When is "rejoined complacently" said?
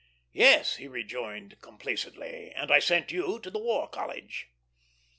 0.87-2.51